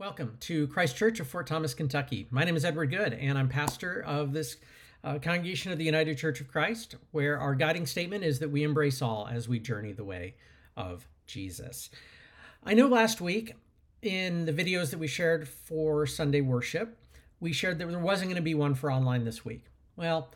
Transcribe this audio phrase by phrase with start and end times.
[0.00, 2.26] Welcome to Christ Church of Fort Thomas, Kentucky.
[2.30, 4.56] My name is Edward Good, and I'm pastor of this
[5.04, 8.62] uh, congregation of the United Church of Christ, where our guiding statement is that we
[8.62, 10.36] embrace all as we journey the way
[10.74, 11.90] of Jesus.
[12.64, 13.52] I know last week
[14.00, 16.96] in the videos that we shared for Sunday worship,
[17.38, 19.66] we shared that there wasn't going to be one for online this week.
[19.96, 20.30] Well,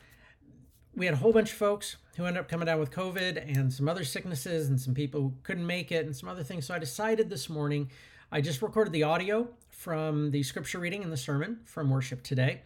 [0.94, 3.72] we had a whole bunch of folks who ended up coming down with COVID and
[3.72, 6.66] some other sicknesses and some people who couldn't make it and some other things.
[6.66, 7.88] So I decided this morning
[8.34, 12.62] I just recorded the audio from the scripture reading and the sermon from worship today.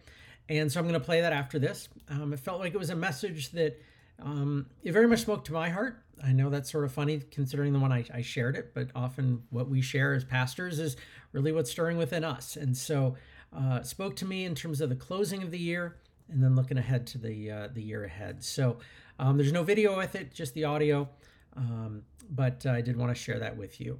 [0.49, 1.89] And so I'm going to play that after this.
[2.09, 3.79] Um, it felt like it was a message that
[4.19, 6.01] um, it very much spoke to my heart.
[6.23, 9.43] I know that's sort of funny considering the one I, I, shared it, but often
[9.51, 10.97] what we share as pastors is
[11.33, 12.55] really what's stirring within us.
[12.55, 13.15] And so
[13.55, 15.97] uh, spoke to me in terms of the closing of the year
[16.29, 18.43] and then looking ahead to the uh, the year ahead.
[18.43, 18.79] So
[19.19, 21.07] um, there's no video with it, just the audio.
[21.55, 23.99] Um, but I did want to share that with you.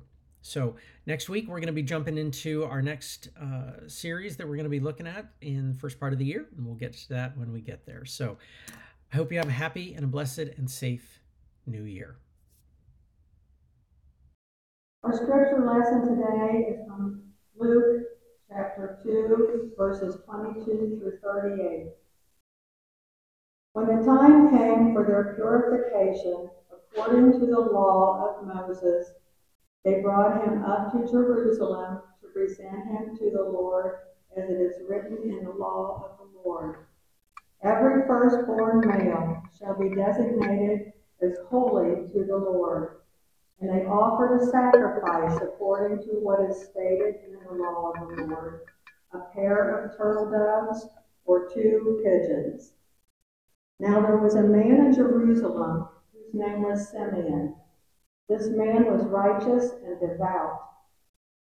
[0.49, 4.55] So next week we're going to be jumping into our next uh, series that we're
[4.55, 6.93] going to be looking at in the first part of the year, and we'll get
[6.93, 8.03] to that when we get there.
[8.03, 8.37] So
[9.13, 11.21] I hope you have a happy and a blessed and safe
[11.67, 12.15] new year.
[15.03, 17.21] Our scripture lesson today is from
[17.55, 18.05] Luke
[18.49, 21.89] chapter 2, verses 22 through 38.
[23.73, 29.11] When the time came for their purification, according to the law of Moses,
[29.83, 33.95] they brought him up to Jerusalem to present him to the Lord,
[34.35, 36.85] as it is written in the law of the Lord.
[37.61, 43.01] Every firstborn male shall be designated as holy to the Lord,
[43.59, 48.23] and they offered a sacrifice according to what is stated in the law of the
[48.23, 48.61] Lord
[49.13, 50.87] a pair of turtle doves
[51.25, 52.73] or two pigeons.
[53.79, 57.55] Now there was a man in Jerusalem whose name was Simeon.
[58.29, 60.61] This man was righteous and devout,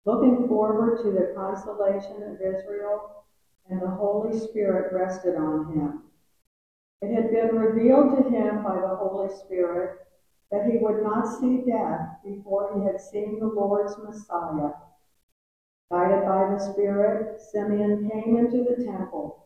[0.03, 3.23] looking forward to the consolation of Israel,
[3.69, 6.03] and the Holy Spirit rested on him.
[7.01, 9.97] It had been revealed to him by the Holy Spirit
[10.51, 14.73] that he would not see death before he had seen the Lord's Messiah.
[15.89, 19.45] Guided by the Spirit, Simeon came into the temple,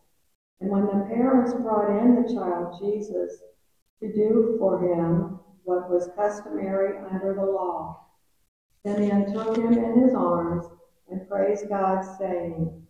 [0.60, 3.44] and when the parents brought in the child Jesus
[4.00, 5.40] to do for him
[5.98, 8.06] was customary under the law.
[8.86, 10.68] Simeon took him in his arms
[11.10, 12.86] and praised God, saying,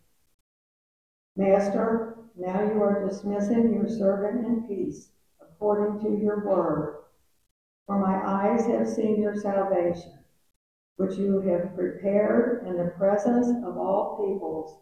[1.38, 5.10] Master, now you are dismissing your servant in peace,
[5.42, 6.98] according to your word.
[7.86, 10.20] For my eyes have seen your salvation,
[10.98, 14.78] which you have prepared in the presence of all peoples,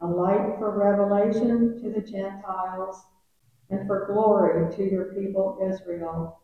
[0.00, 3.04] a light for revelation to the Gentiles
[3.68, 6.41] and for glory to your people Israel.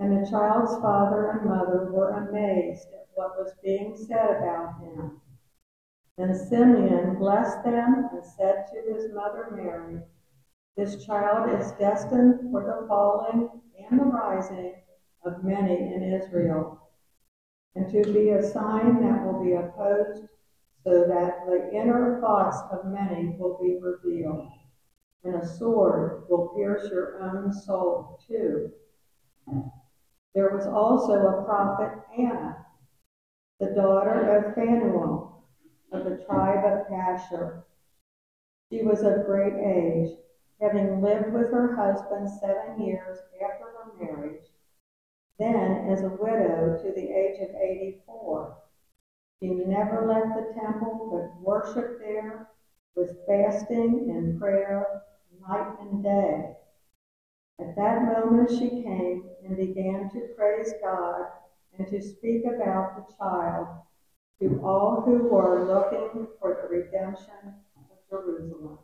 [0.00, 5.20] And the child's father and mother were amazed at what was being said about him.
[6.16, 10.00] Then Simeon blessed them and said to his mother Mary,
[10.76, 13.50] This child is destined for the falling
[13.90, 14.74] and the rising
[15.24, 16.80] of many in Israel,
[17.74, 20.28] and to be a sign that will be opposed,
[20.84, 24.48] so that the inner thoughts of many will be revealed,
[25.24, 28.72] and a sword will pierce your own soul too
[30.34, 32.66] there was also a prophet Anna,
[33.60, 35.44] the daughter of Phanuel
[35.92, 37.64] of the tribe of Asher.
[38.70, 40.10] She was of great age,
[40.60, 44.44] having lived with her husband seven years after her marriage,
[45.38, 48.56] then as a widow to the age of 84.
[49.40, 52.48] She never left the temple, but worshiped there
[52.94, 55.02] with fasting and prayer
[55.48, 56.54] night and day.
[57.60, 61.26] At that moment she came and began to praise God
[61.76, 63.66] and to speak about the child
[64.40, 68.78] to all who were looking for the redemption of Jerusalem.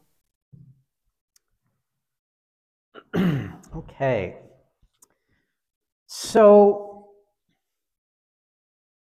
[3.76, 4.36] okay.
[6.06, 7.08] So,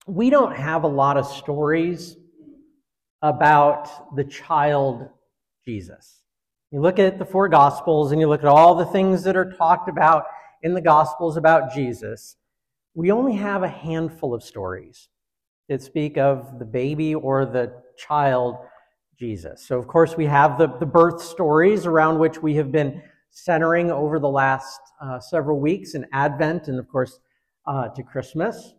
[0.06, 2.16] we don't have a lot of stories
[3.22, 5.08] about the child
[5.64, 6.19] Jesus.
[6.72, 9.52] You look at the four Gospels and you look at all the things that are
[9.58, 10.24] talked about
[10.62, 12.36] in the Gospels about Jesus.
[12.94, 15.08] We only have a handful of stories
[15.68, 18.56] that speak of the baby or the child
[19.18, 19.66] Jesus.
[19.66, 23.90] So, of course, we have the, the birth stories around which we have been centering
[23.90, 27.18] over the last uh, several weeks in Advent and, of course,
[27.66, 28.74] uh, to Christmas.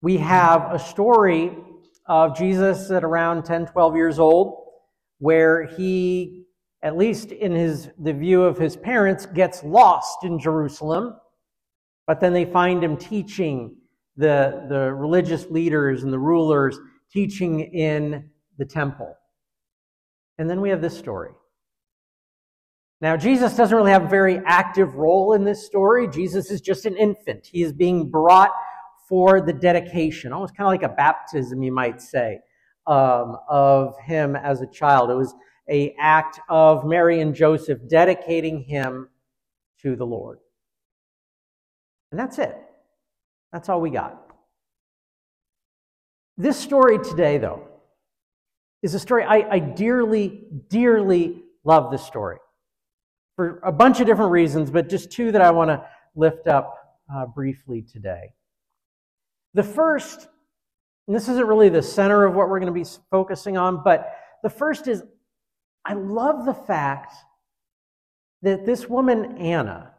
[0.00, 1.56] We have a story
[2.06, 4.62] of Jesus at around 10, 12 years old
[5.18, 6.45] where he
[6.86, 11.16] at least in his, the view of his parents, gets lost in Jerusalem.
[12.06, 13.76] But then they find him teaching
[14.16, 16.78] the, the religious leaders and the rulers,
[17.12, 19.12] teaching in the temple.
[20.38, 21.32] And then we have this story.
[23.00, 26.06] Now, Jesus doesn't really have a very active role in this story.
[26.06, 27.48] Jesus is just an infant.
[27.50, 28.52] He is being brought
[29.08, 32.38] for the dedication, almost kind of like a baptism, you might say,
[32.86, 35.10] um, of him as a child.
[35.10, 35.34] It was
[35.68, 39.08] a act of Mary and Joseph dedicating him
[39.82, 40.38] to the Lord.
[42.10, 42.56] And that's it.
[43.52, 44.22] That's all we got.
[46.36, 47.66] This story today, though,
[48.82, 52.38] is a story I, I dearly, dearly love this story
[53.34, 55.84] for a bunch of different reasons, but just two that I want to
[56.14, 56.74] lift up
[57.14, 58.32] uh, briefly today.
[59.54, 60.28] The first,
[61.06, 64.10] and this isn't really the center of what we're going to be focusing on, but
[64.42, 65.02] the first is
[65.86, 67.14] I love the fact
[68.42, 69.92] that this woman, Anna,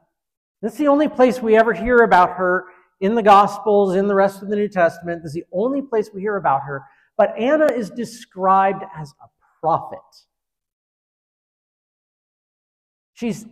[0.62, 2.66] that's the only place we ever hear about her
[3.00, 5.24] in the Gospels, in the rest of the New Testament.
[5.24, 6.84] This is the only place we hear about her.
[7.16, 9.28] But Anna is described as a
[9.62, 10.00] prophet.
[13.14, 13.46] She's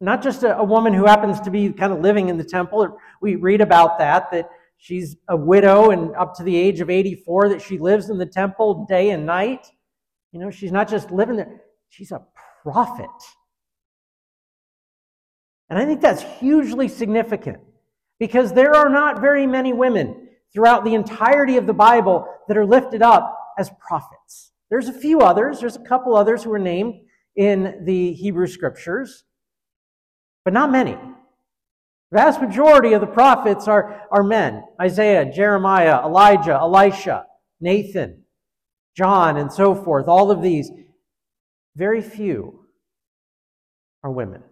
[0.00, 2.98] not just a, a, woman who happens to be kind of living in the temple.
[3.22, 7.50] We read about that, that she's a widow and up to the age of 84,
[7.50, 9.66] that she lives in the temple day and night.
[10.34, 11.60] You know, she's not just living there,
[11.90, 12.20] she's a
[12.64, 13.06] prophet.
[15.70, 17.58] And I think that's hugely significant
[18.18, 22.66] because there are not very many women throughout the entirety of the Bible that are
[22.66, 24.50] lifted up as prophets.
[24.70, 26.94] There's a few others, there's a couple others who are named
[27.36, 29.22] in the Hebrew scriptures,
[30.44, 30.94] but not many.
[32.10, 37.26] The vast majority of the prophets are, are men Isaiah, Jeremiah, Elijah, Elisha,
[37.60, 38.23] Nathan,
[38.96, 40.08] John, and so forth.
[40.08, 40.70] All of these.
[41.76, 42.66] Very few
[44.02, 44.42] are women.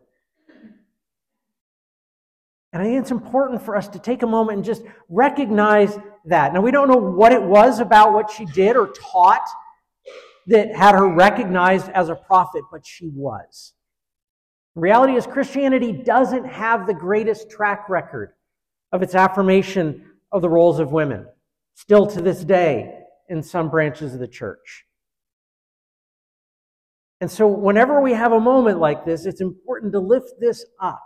[2.73, 6.55] And I think it's important for us to take a moment and just recognize that.
[6.55, 9.47] Now, we don't know what it was about what she did or taught
[10.47, 13.75] that had her recognized as a prophet, but she was.
[14.75, 18.33] The reality is, Christianity doesn't have the greatest track record
[18.91, 21.27] of its affirmation of the roles of women,
[21.75, 24.85] still to this day in some branches of the church.
[27.21, 31.03] And so, whenever we have a moment like this, it's important to lift this up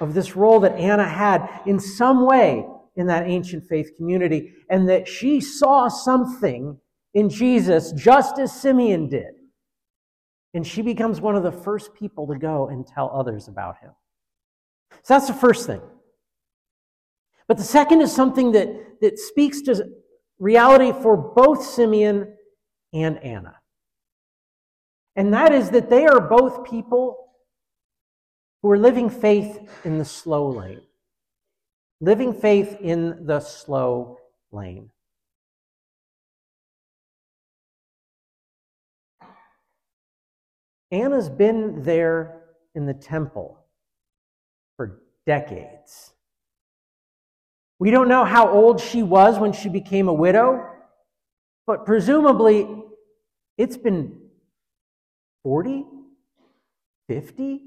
[0.00, 4.88] of this role that Anna had in some way in that ancient faith community, and
[4.88, 6.78] that she saw something
[7.14, 9.34] in Jesus just as Simeon did.
[10.54, 13.90] And she becomes one of the first people to go and tell others about him.
[15.02, 15.82] So that's the first thing.
[17.46, 18.68] But the second is something that,
[19.02, 19.90] that speaks to
[20.38, 22.34] reality for both Simeon
[22.92, 23.56] and Anna.
[25.14, 27.28] And that is that they are both people
[28.62, 30.82] who are living faith in the slow lane.
[32.00, 34.18] Living faith in the slow
[34.52, 34.90] lane.
[40.90, 42.42] Anna's been there
[42.74, 43.58] in the temple
[44.76, 46.12] for decades.
[47.78, 50.66] We don't know how old she was when she became a widow,
[51.66, 52.68] but presumably
[53.58, 54.18] it's been
[55.42, 55.84] 40,
[57.08, 57.60] 50,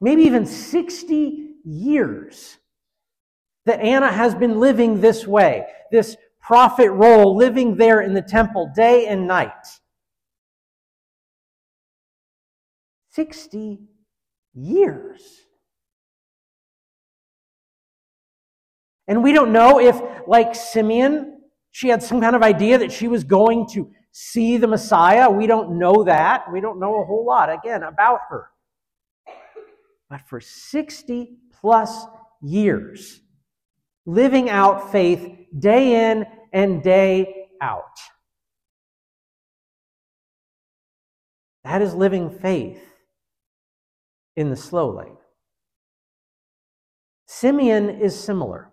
[0.00, 2.56] maybe even 60 years
[3.66, 8.72] that Anna has been living this way, this prophet role, living there in the temple
[8.74, 9.52] day and night.
[13.10, 13.80] 60
[14.54, 15.22] years.
[19.10, 23.08] And we don't know if, like Simeon, she had some kind of idea that she
[23.08, 25.28] was going to see the Messiah.
[25.28, 26.50] We don't know that.
[26.50, 28.46] We don't know a whole lot, again, about her
[30.10, 32.04] but for 60 plus
[32.42, 33.20] years,
[34.04, 37.84] living out faith day in and day out.
[41.62, 42.82] That is living faith
[44.34, 45.16] in the slow lane.
[47.26, 48.72] Simeon is similar.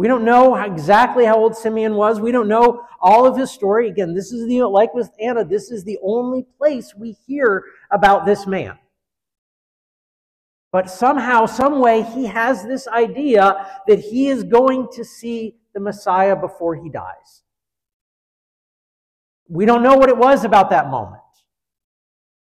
[0.00, 2.20] We don't know exactly how old Simeon was.
[2.20, 3.86] We don't know all of his story.
[3.86, 8.24] Again, this is the, like with Anna, this is the only place we hear about
[8.24, 8.78] this man.
[10.72, 15.80] But somehow, some way, he has this idea that he is going to see the
[15.80, 17.42] Messiah before he dies.
[19.50, 21.20] We don't know what it was about that moment.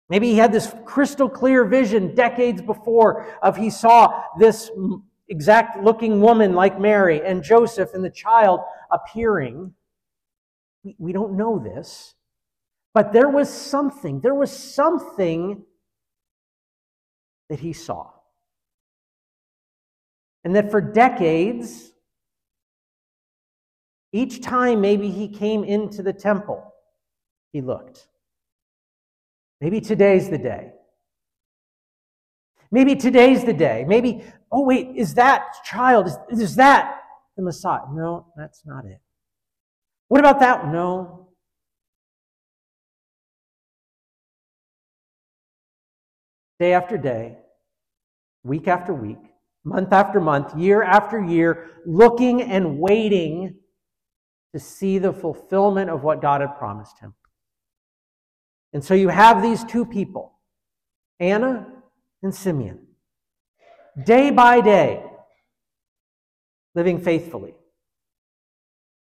[0.08, 4.70] Maybe he had this crystal clear vision decades before of he saw this
[5.30, 9.74] exact looking woman like Mary and Joseph and the child appearing.
[10.98, 12.16] We don't know this.
[12.94, 15.64] But there was something, there was something
[17.50, 18.10] that he saw.
[20.44, 21.92] And that for decades,
[24.12, 26.74] Each time maybe he came into the temple,
[27.52, 28.08] he looked.
[29.62, 30.72] Maybe today's the day.
[32.72, 33.84] Maybe today's the day.
[33.88, 37.02] Maybe, oh, wait, is that child, is, is that
[37.36, 37.82] the Messiah?
[37.92, 39.00] No, that's not it.
[40.08, 40.68] What about that?
[40.68, 41.30] No.
[46.60, 47.38] Day after day,
[48.44, 49.18] week after week,
[49.64, 53.56] month after month, year after year, looking and waiting
[54.54, 57.14] to see the fulfillment of what God had promised him.
[58.74, 60.34] And so you have these two people,
[61.20, 61.79] Anna
[62.22, 62.80] and Simeon,
[64.06, 65.04] day by day,
[66.76, 67.56] living faithfully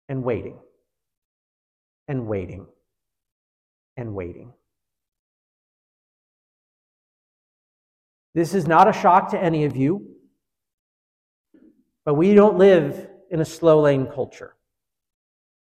[0.10, 0.60] and waiting
[2.08, 2.66] and waiting
[3.98, 4.54] and waiting.
[8.34, 10.08] This is not a shock to any of you,
[12.06, 14.56] but we don't live in a slow lane culture.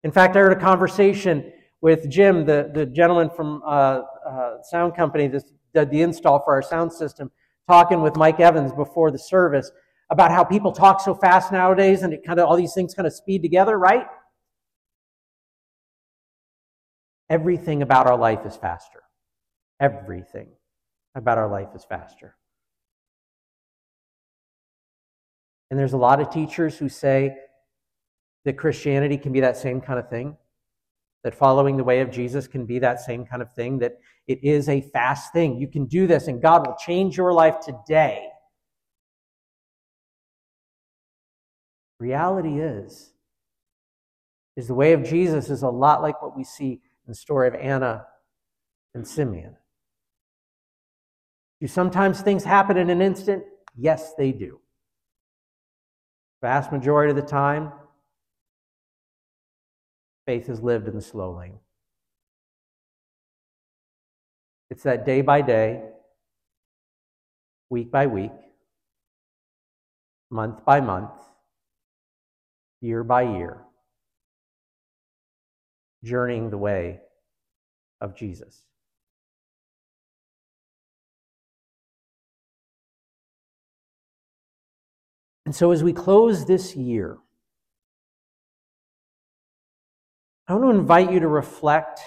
[0.04, 4.96] In fact, I heard a conversation with Jim, the, the gentleman from uh, uh, sound
[4.96, 7.32] company that did the install for our sound system,
[7.68, 9.72] talking with Mike Evans before the service
[10.10, 13.08] about how people talk so fast nowadays and it kind of all these things kind
[13.08, 14.06] of speed together, right?
[17.30, 19.02] Everything about our life is faster.
[19.80, 20.50] Everything
[21.16, 22.36] about our life is faster.
[25.70, 27.34] And there's a lot of teachers who say
[28.44, 30.36] that Christianity can be that same kind of thing,
[31.24, 33.94] that following the way of Jesus can be that same kind of thing, that
[34.28, 35.60] it is a fast thing.
[35.60, 38.28] You can do this and God will change your life today.
[42.00, 43.14] Reality is,
[44.58, 47.48] is the way of Jesus is a lot like what we see in the story
[47.48, 48.06] of Anna
[48.96, 49.56] and Simeon.
[51.60, 53.44] Do sometimes things happen in an instant?
[53.76, 54.60] Yes, they do.
[56.42, 57.72] Vast majority of the time,
[60.26, 61.60] faith is lived in the slow lane.
[64.70, 65.84] It's that day by day,
[67.70, 68.32] week by week,
[70.30, 71.12] month by month,
[72.80, 73.62] year by year,
[76.04, 77.02] journeying the way
[78.00, 78.64] of Jesus.
[85.46, 87.18] And so, as we close this year,
[90.52, 92.02] I want to invite you to reflect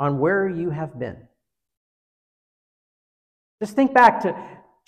[0.00, 1.16] on where you have been.
[3.62, 4.34] Just think back to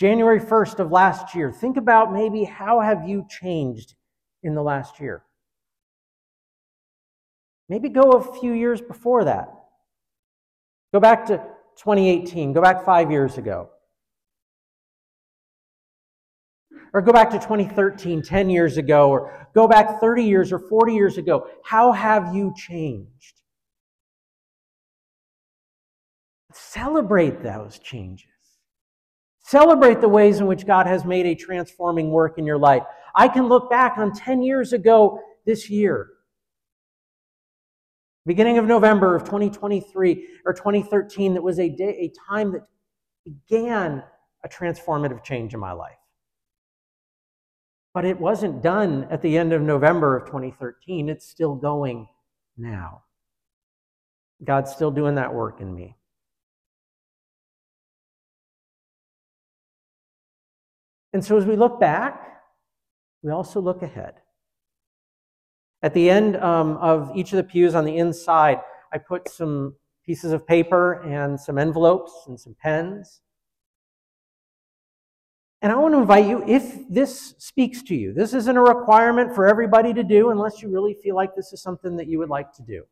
[0.00, 1.52] January 1st of last year.
[1.52, 3.94] Think about maybe how have you changed
[4.42, 5.22] in the last year?
[7.68, 9.54] Maybe go a few years before that.
[10.92, 11.36] Go back to
[11.76, 13.70] 2018, go back 5 years ago.
[16.94, 20.94] Or go back to 2013, 10 years ago, or go back 30 years or 40
[20.94, 21.46] years ago.
[21.64, 23.42] How have you changed?
[26.52, 28.26] Celebrate those changes.
[29.40, 32.82] Celebrate the ways in which God has made a transforming work in your life.
[33.14, 36.10] I can look back on 10 years ago this year.
[38.26, 42.66] Beginning of November of 2023 or 2013, that was a, day, a time that
[43.24, 44.02] began
[44.44, 45.96] a transformative change in my life.
[47.94, 51.08] But it wasn't done at the end of November of 2013.
[51.08, 52.06] It's still going
[52.56, 53.02] now.
[54.44, 55.96] God's still doing that work in me.
[61.12, 62.42] And so as we look back,
[63.22, 64.14] we also look ahead.
[65.82, 68.60] At the end um, of each of the pews on the inside,
[68.92, 73.20] I put some pieces of paper and some envelopes and some pens.
[75.60, 79.34] And I want to invite you, if this speaks to you, this isn't a requirement
[79.34, 82.28] for everybody to do unless you really feel like this is something that you would
[82.28, 82.84] like to do,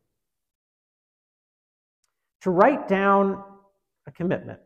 [2.41, 3.41] to write down
[4.05, 4.59] a commitment.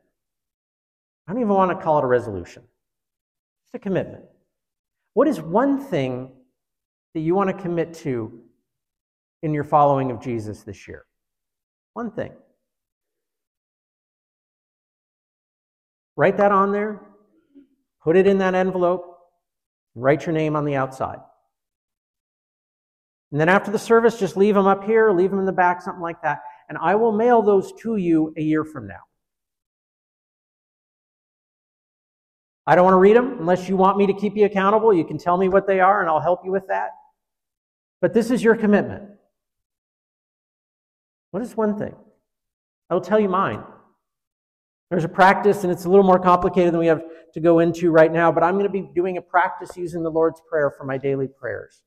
[1.27, 4.25] I don't even want to call it a resolution, it's a commitment.
[5.13, 6.31] What is one thing
[7.13, 8.41] that you want to commit to
[9.43, 11.05] in your following of Jesus this year?
[11.93, 12.31] One thing.
[16.15, 17.01] Write that on there
[18.03, 19.17] Put it in that envelope,
[19.95, 21.19] write your name on the outside.
[23.31, 25.81] And then after the service, just leave them up here, leave them in the back,
[25.81, 26.39] something like that.
[26.67, 28.99] And I will mail those to you a year from now.
[32.67, 34.93] I don't want to read them unless you want me to keep you accountable.
[34.93, 36.89] You can tell me what they are and I'll help you with that.
[38.01, 39.03] But this is your commitment.
[41.31, 41.95] What is one thing?
[42.89, 43.63] I will tell you mine.
[44.91, 47.01] There's a practice, and it's a little more complicated than we have
[47.33, 50.11] to go into right now, but I'm going to be doing a practice using the
[50.11, 51.81] Lord's Prayer for my daily prayers.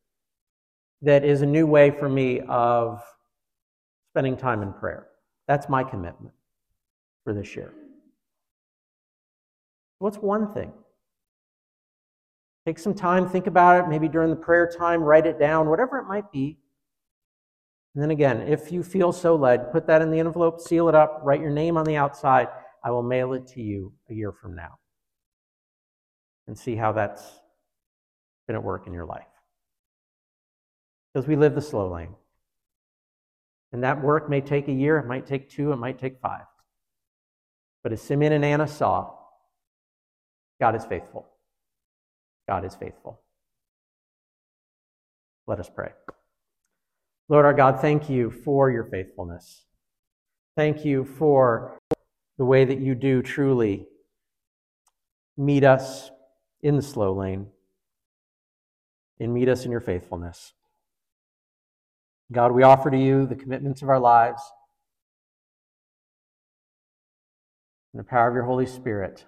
[1.04, 3.02] that is a new way for me of
[4.10, 5.06] spending time in prayer.
[5.46, 6.32] That's my commitment
[7.24, 7.72] for this year.
[9.98, 10.72] What's one thing?
[12.66, 15.98] Take some time, think about it, maybe during the prayer time, write it down, whatever
[15.98, 16.58] it might be.
[17.94, 20.94] And then again, if you feel so led, put that in the envelope, seal it
[20.94, 22.48] up, write your name on the outside.
[22.84, 24.78] I will mail it to you a year from now.
[26.46, 27.22] And see how that's
[28.46, 29.24] been at work in your life.
[31.12, 32.14] Because we live the slow lane.
[33.72, 36.44] And that work may take a year, it might take two, it might take five.
[37.82, 39.14] But as Simeon and Anna saw,
[40.60, 41.26] God is faithful.
[42.46, 43.22] God is faithful.
[45.46, 45.90] Let us pray.
[47.28, 49.64] Lord our God, thank you for your faithfulness.
[50.56, 51.78] Thank you for
[52.38, 53.86] the way that you do truly
[55.36, 56.10] meet us
[56.62, 57.48] in the slow lane
[59.20, 60.52] and meet us in your faithfulness.
[62.32, 64.42] God, we offer to you the commitments of our lives
[67.92, 69.24] and the power of your Holy Spirit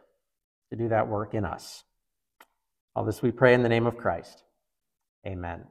[0.71, 1.85] to do that work in us.
[2.95, 4.43] All this we pray in the name of Christ.
[5.27, 5.65] Amen.